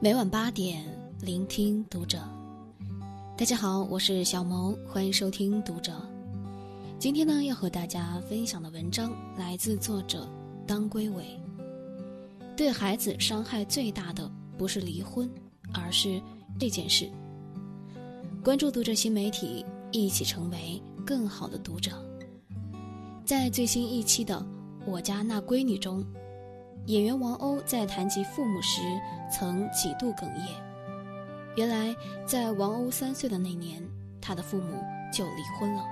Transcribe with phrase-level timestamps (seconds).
[0.00, 0.82] 每晚八点，
[1.20, 2.18] 聆听读者。
[3.36, 5.92] 大家好，我是小萌，欢迎收听读者。
[6.98, 10.28] 今天呢，要和大家分享的文章来自作者
[10.66, 11.24] 当归伟。
[12.56, 15.30] 对孩子伤害最大的不是离婚，
[15.72, 16.20] 而是
[16.58, 17.10] 这件事。
[18.42, 21.92] 关注读者新媒体，一起成为更好的读者。
[23.24, 24.36] 在最新一期的
[24.86, 26.04] 《我家那闺女》中，
[26.86, 28.80] 演员王鸥在谈及父母时
[29.30, 30.62] 曾几度哽咽。
[31.56, 31.94] 原来，
[32.26, 33.82] 在王鸥三岁的那年，
[34.20, 35.82] 她的父母就离婚了。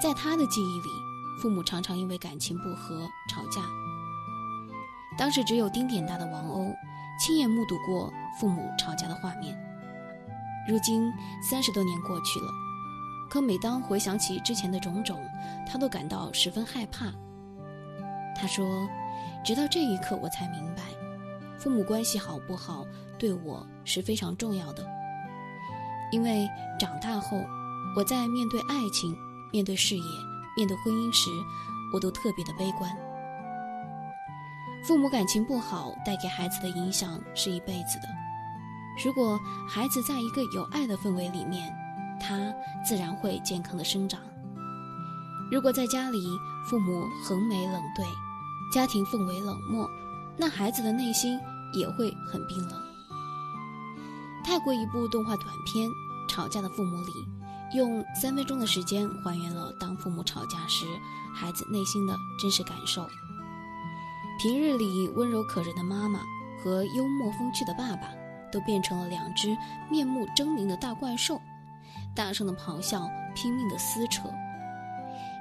[0.00, 0.88] 在他的记忆里，
[1.42, 3.60] 父母常常因为感情不和吵架。
[5.18, 6.74] 当时只有丁点大的王鸥，
[7.20, 9.58] 亲眼目睹过父母吵架的画面。
[10.68, 12.46] 如今三十多年过去了，
[13.28, 15.20] 可每当回想起之前的种种，
[15.66, 17.12] 他都感到十分害怕。
[18.34, 18.88] 他说
[19.44, 20.82] ：“直到这一刻，我才明白，
[21.58, 22.86] 父母关系好不好，
[23.18, 24.86] 对我是非常重要的。
[26.12, 27.36] 因为长大后，
[27.96, 29.16] 我在面对爱情。”
[29.52, 30.04] 面对事业、
[30.56, 31.28] 面对婚姻时，
[31.92, 32.88] 我都特别的悲观。
[34.84, 38.08] 父母感情不好，带给孩子的影响是一辈子的。
[39.04, 39.36] 如果
[39.68, 41.68] 孩子在一个有爱的氛围里面，
[42.20, 42.54] 他
[42.86, 44.20] 自然会健康的生长。
[45.50, 46.24] 如果在家里
[46.64, 48.04] 父母横眉冷对，
[48.72, 49.90] 家庭氛围冷漠，
[50.36, 51.38] 那孩子的内心
[51.74, 52.80] 也会很冰冷。
[54.44, 55.88] 泰国一部动画短片
[56.28, 57.12] 《吵架的父母》里。
[57.72, 60.84] 用三分钟的时间还原了当父母吵架时
[61.32, 63.08] 孩子内心的真实感受。
[64.40, 66.18] 平日里温柔可人的妈妈
[66.60, 68.08] 和幽默风趣的爸爸，
[68.50, 69.56] 都变成了两只
[69.88, 71.40] 面目狰狞的大怪兽，
[72.12, 74.22] 大声的咆哮，拼命的撕扯。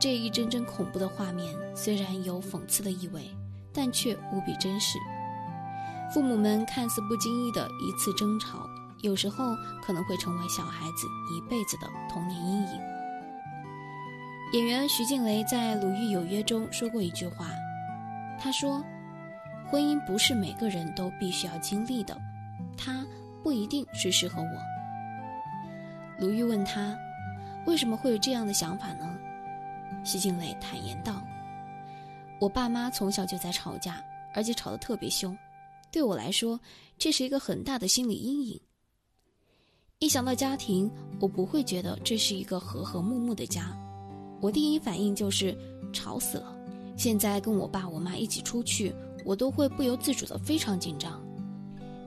[0.00, 3.30] 这一帧帧恐怖的画面虽然有讽刺的意味，
[3.72, 4.98] 但却无比真实。
[6.12, 8.66] 父母们看似不经意的一次争吵。
[9.02, 12.80] 有时候可能会成为小孩子一辈子的童年阴影。
[14.52, 17.46] 演员徐静蕾在《鲁豫有约》中说过一句话，
[18.38, 18.84] 她说
[19.70, 22.14] ：“婚姻不是每个人都必须要经历的，
[22.76, 23.02] 它
[23.42, 24.60] 不一定是适合我。”
[26.20, 26.94] 鲁豫问他
[27.66, 29.16] ：“为什么会有这样的想法呢？”
[30.04, 31.22] 徐静蕾坦言道
[32.40, 34.02] ：“我爸妈从小就在吵架，
[34.34, 35.36] 而且吵得特别凶，
[35.92, 36.58] 对我来说，
[36.98, 38.60] 这是一个很大的心理阴影。”
[39.98, 40.90] 一想到家庭，
[41.20, 43.76] 我不会觉得这是一个和和睦睦的家，
[44.40, 45.54] 我第一反应就是
[45.92, 46.56] 吵死了。
[46.96, 48.94] 现在跟我爸我妈一起出去，
[49.24, 51.22] 我都会不由自主的非常紧张，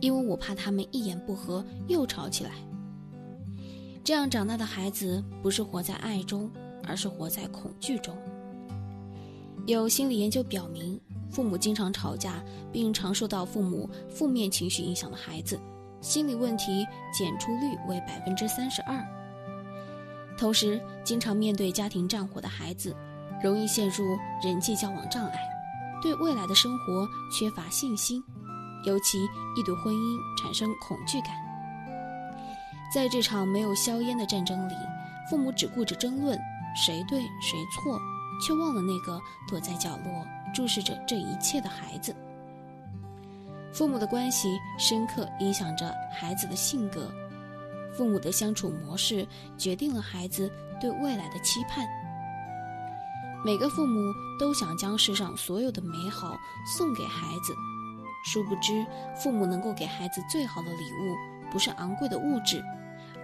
[0.00, 2.52] 因为我怕他们一言不合又吵起来。
[4.04, 6.50] 这样长大的孩子不是活在爱中，
[6.90, 8.16] 而是活在恐惧中。
[9.64, 12.42] 有心理研究表明，父母经常吵架
[12.72, 15.58] 并常受到父母负面情绪影响的孩子。
[16.00, 16.84] 心理问题
[17.16, 19.06] 检出率为百分之三十二。
[20.36, 22.96] 同时，经常面对家庭战火的孩子，
[23.40, 25.38] 容易陷入人际交往障碍，
[26.02, 28.20] 对未来的生活缺乏信心，
[28.84, 29.22] 尤其
[29.56, 31.30] 易对婚姻产生恐惧感。
[32.92, 34.74] 在这场没有硝烟的战争里，
[35.30, 36.36] 父母只顾着争论
[36.74, 38.00] 谁对谁错，
[38.40, 42.14] 却忘了那个躲在角落注视着这一切的孩子。
[43.72, 47.10] 父母的关系深刻影响着孩子的性格，
[47.96, 49.26] 父母的相处模式
[49.56, 51.86] 决定了孩子对未来的期盼。
[53.44, 56.36] 每个父母都想将世上所有的美好
[56.66, 57.54] 送给孩子，
[58.24, 61.16] 殊不知，父母能够给孩子最好的礼物，
[61.50, 62.62] 不是昂贵的物质，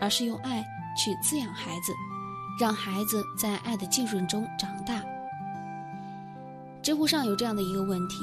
[0.00, 0.64] 而是用爱
[0.96, 1.92] 去滋养孩子，
[2.58, 5.02] 让孩子在爱的浸润中长大。
[6.82, 8.22] 知乎上有这样的一个问题：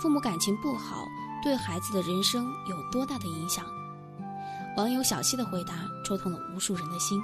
[0.00, 1.04] 父母感情不好。
[1.42, 3.66] 对孩子的人生有多大的影响？
[4.78, 7.20] 网友小溪的回答戳痛了无数人的心。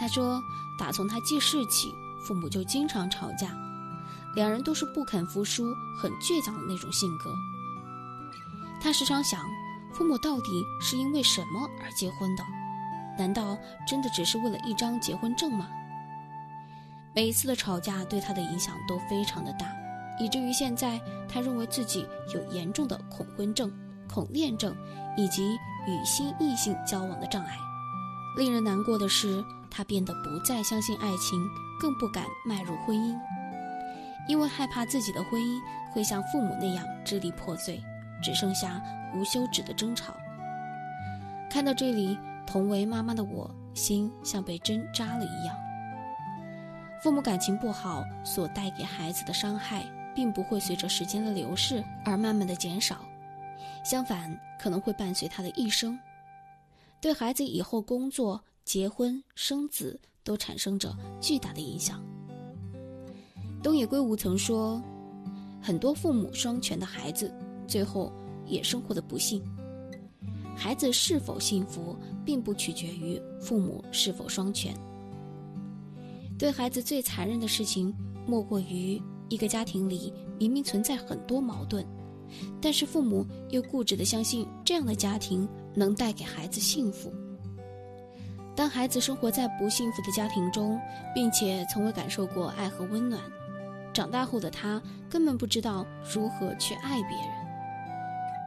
[0.00, 0.42] 他说
[0.80, 1.94] ：“打从他记事起，
[2.26, 3.50] 父母就经常吵架，
[4.34, 7.30] 两人都是不肯服输、很倔强的那种性格。
[8.80, 9.38] 他时常想，
[9.92, 12.42] 父母到底是因为什么而结婚的？
[13.18, 13.56] 难道
[13.86, 15.68] 真的只是为了一张结婚证吗？”
[17.14, 19.66] 每一次的吵架对他的影响都非常的大。
[20.16, 23.68] 以至于现在，他认为自己有严重的恐婚症、
[24.08, 24.72] 恐恋症，
[25.16, 25.58] 以及
[25.88, 27.56] 与新异性交往的障碍。
[28.36, 31.44] 令人难过的是，他变得不再相信爱情，
[31.80, 33.18] 更不敢迈入婚姻，
[34.28, 35.60] 因为害怕自己的婚姻
[35.92, 37.82] 会像父母那样支离破碎，
[38.22, 38.80] 只剩下
[39.16, 40.14] 无休止的争吵。
[41.50, 42.16] 看到这里，
[42.46, 45.56] 同为妈妈的我心像被针扎了一样。
[47.02, 49.84] 父母感情不好所带给孩子的伤害。
[50.14, 53.04] 并不会随着时间的流逝而慢慢的减少，
[53.84, 55.98] 相反，可能会伴随他的一生，
[57.00, 62.00] 对孩子以后工作、结婚、生子都产生着巨大的影响。
[63.60, 64.80] 东野圭吾曾说
[65.60, 67.34] ：“很多父母双全的孩子，
[67.66, 68.12] 最后
[68.46, 69.42] 也生活的不幸。
[70.56, 74.74] 孩子是否幸福，并不取决于父母是否双全。
[76.38, 77.94] 对孩子最残忍的事情，
[78.26, 81.86] 莫过于一个家庭里明明存在很多矛盾，
[82.60, 87.12] 但是父母又固执地相信这样的家庭能带给孩子幸福。
[88.56, 90.80] 当孩子生活在不幸福的家庭中，
[91.14, 93.20] 并且从未感受过爱和温暖。”
[93.92, 97.43] 长大后的他根本不知道如何去爱别人。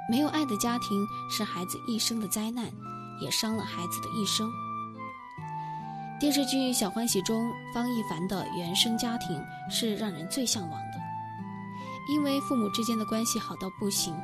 [0.09, 2.65] 没有爱的家庭是孩子一生的灾难，
[3.19, 4.49] 也伤了孩子的一生。
[6.19, 9.39] 电视剧《小欢喜》中，方一凡的原生家庭
[9.69, 10.99] 是让人最向往的，
[12.09, 14.15] 因为父母之间的关系好到不行。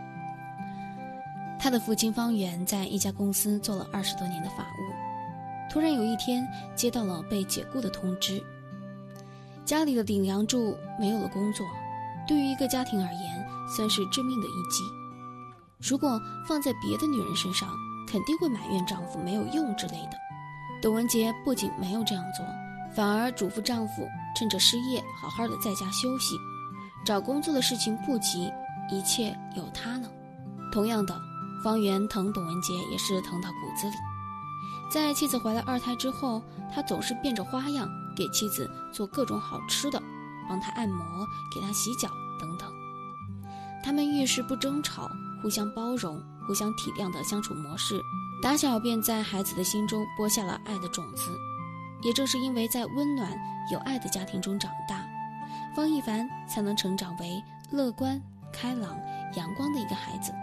[1.59, 8.41] 他的父亲方圆在一家公司做了二十多年的法务，突然有一天接到了被解雇的通知。
[9.65, 11.65] 家里的顶梁柱没有了工作，
[12.25, 15.02] 对于一个家庭而言，算是致命的一击。
[15.83, 17.69] 如果放在别的女人身上，
[18.07, 20.17] 肯定会埋怨丈夫没有用之类的。
[20.81, 22.45] 董文杰不仅没有这样做，
[22.95, 26.37] 反而嘱咐丈夫趁着失业，好好的在家休息，
[27.05, 28.49] 找工作的事情不急，
[28.89, 30.09] 一切有他呢。
[30.71, 31.19] 同样的，
[31.63, 33.95] 方圆疼董文杰也是疼到骨子里。
[34.89, 36.41] 在妻子怀了二胎之后，
[36.73, 37.89] 他总是变着花样。
[38.15, 39.99] 给妻子做各种好吃的，
[40.47, 41.03] 帮她按摩，
[41.51, 42.07] 给她洗脚
[42.39, 42.71] 等等。
[43.83, 45.09] 他们遇事不争吵，
[45.43, 48.01] 互相包容、互相体谅的相处模式，
[48.41, 51.29] 打小便在孩子的心中播下了爱的种子。
[52.01, 53.37] 也正是因为在温暖
[53.71, 55.05] 有爱的家庭中长大，
[55.75, 58.19] 方一凡才能成长为乐观、
[58.51, 58.97] 开朗、
[59.35, 60.33] 阳光的一个孩子。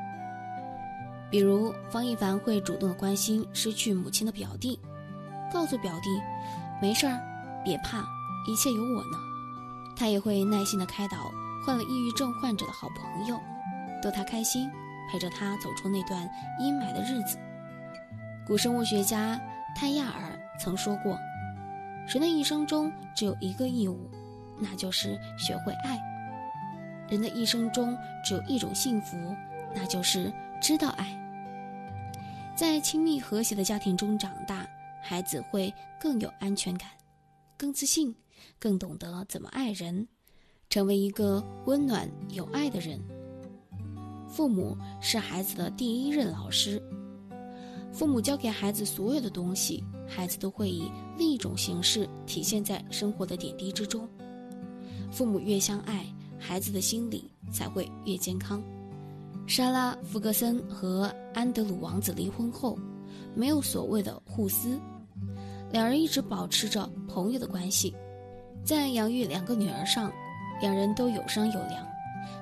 [1.31, 4.79] 比如，方一凡会主动的关心失去母亲的表弟，
[5.53, 6.09] 告诉表弟，
[6.81, 7.19] 没事儿。
[7.63, 7.99] 别怕，
[8.47, 9.19] 一切有我呢。
[9.95, 11.31] 他也会耐心的开导
[11.65, 13.39] 患了抑郁症患者的好朋友，
[14.03, 14.71] 逗他开心，
[15.11, 16.29] 陪着他走出那段
[16.61, 17.37] 阴霾的日子。
[18.47, 19.41] 古生物学家
[19.75, 21.19] 泰亚尔曾说过
[22.09, 24.09] ：“人的一生中只有一个义务，
[24.59, 25.99] 那就是学会爱；
[27.09, 29.17] 人的一生中只有一种幸福，
[29.75, 31.17] 那就是知道爱。”
[32.57, 34.67] 在亲密和谐的家庭中长大，
[35.03, 36.89] 孩子会更有安全感。
[37.57, 38.15] 更自信，
[38.59, 40.07] 更懂得怎么爱人，
[40.69, 42.99] 成为一个温暖有爱的人。
[44.31, 46.81] 父母是孩子的第一任老师，
[47.93, 50.89] 父母教给孩子所有的东西，孩子都会以
[51.19, 54.09] 另一种形式体现在生活的点滴之中。
[55.11, 56.07] 父母越相爱，
[56.39, 58.63] 孩子的心理才会越健康。
[59.49, 62.79] 莎拉·福格森和安德鲁王子离婚后，
[63.35, 64.79] 没有所谓的互撕。
[65.73, 67.93] 两人一直保持着朋友的关系，
[68.65, 70.13] 在养育两个女儿上，
[70.61, 71.85] 两人都有商有量，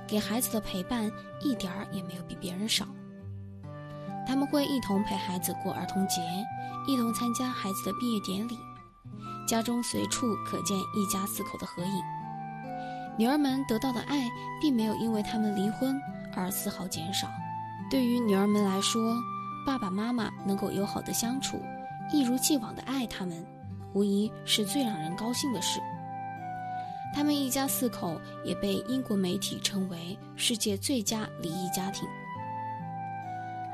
[0.07, 1.11] 给孩子的陪伴
[1.41, 2.87] 一点儿也没有比别人少。
[4.27, 6.21] 他们会一同陪孩子过儿童节，
[6.87, 8.59] 一同参加孩子的毕业典礼，
[9.47, 12.03] 家中随处可见一家四口的合影。
[13.17, 14.29] 女儿们得到的爱，
[14.61, 16.01] 并没有因为他们离婚
[16.37, 17.27] 而丝毫减少。
[17.91, 19.17] 对于女儿们来说，
[19.67, 21.61] 爸爸妈妈能够友好的相处。
[22.13, 23.45] 一如既往的爱他们，
[23.93, 25.81] 无疑是最让人高兴的事。
[27.19, 32.09] 他们一家四口也被英国媒体称为世界最佳离异家庭。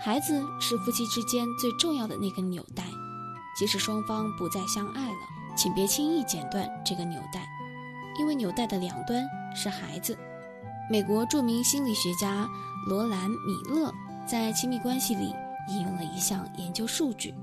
[0.01, 2.85] 孩子是夫妻之间最重要的那根纽带，
[3.55, 5.19] 即使双方不再相爱了，
[5.55, 7.47] 请别轻易剪断这个纽带，
[8.19, 9.23] 因为纽带的两端
[9.55, 10.17] 是孩子。
[10.91, 12.49] 美国著名心理学家
[12.87, 13.93] 罗兰·米勒
[14.27, 15.35] 在亲密关系里
[15.69, 17.35] 引用了一项研究数据。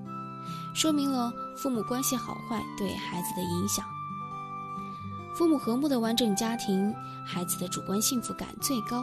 [0.74, 1.32] 说明了
[1.62, 3.86] 父母关系好坏对孩子的影响。
[5.42, 6.94] 父母和睦的完整家庭，
[7.26, 9.02] 孩子的主观幸福感最高；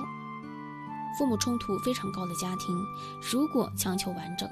[1.19, 2.81] 父母冲突非常高的家庭，
[3.21, 4.49] 如果强求完整，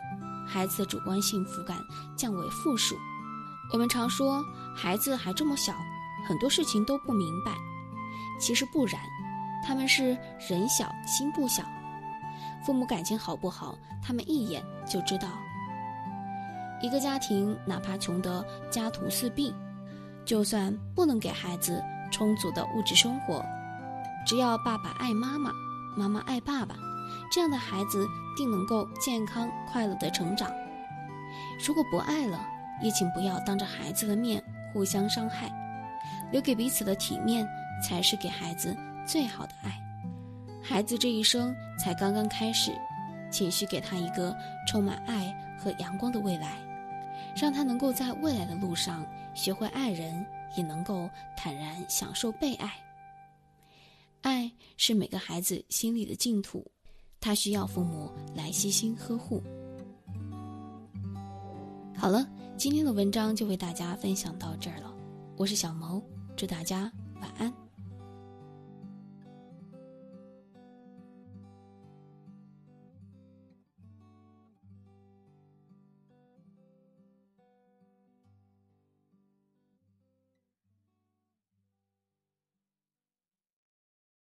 [0.49, 1.78] 孩子的主观幸福感
[2.16, 2.97] 降为负数。
[3.73, 5.73] 我们常说孩子还这么小，
[6.26, 7.52] 很多事情都不明白，
[8.40, 9.00] 其实不然，
[9.64, 10.07] 他们是
[10.50, 11.62] 人小心不小。
[12.66, 15.28] 父母感情好不好，他们一眼就知道。
[16.83, 19.55] 一个家庭哪怕穷得家徒四壁，
[20.26, 23.45] 就算不能给孩子充足的物质生活，
[24.26, 25.52] 只要爸爸爱妈妈，
[25.97, 26.75] 妈妈爱爸爸，
[27.30, 28.06] 这样的孩子
[28.37, 30.50] 定能够健康快乐的成长。
[31.64, 32.45] 如果不爱了，
[32.83, 34.42] 也请不要当着孩子的面
[34.73, 35.49] 互相伤害，
[36.33, 37.49] 留给彼此的体面
[37.83, 39.80] 才是给孩子最好的爱。
[40.61, 42.73] 孩子这一生才刚刚开始，
[43.30, 46.59] 请需给他一个充满爱和阳光的未来，
[47.37, 50.26] 让他能够在未来的路上学会爱人，
[50.57, 52.73] 也能够坦然享受被爱。
[54.23, 56.64] 爱是每个孩子心里的净土，
[57.21, 59.43] 他需要父母来悉心呵护。
[61.97, 62.26] 好了，
[62.57, 64.93] 今天的文章就为大家分享到这儿了，
[65.37, 66.02] 我是小萌，
[66.37, 66.90] 祝大家
[67.21, 67.65] 晚安。